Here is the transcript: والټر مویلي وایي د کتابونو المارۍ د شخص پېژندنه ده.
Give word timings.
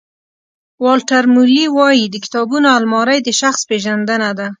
والټر 0.83 1.23
مویلي 1.33 1.67
وایي 1.77 2.03
د 2.09 2.15
کتابونو 2.25 2.67
المارۍ 2.77 3.19
د 3.23 3.29
شخص 3.41 3.61
پېژندنه 3.69 4.29
ده. 4.39 4.47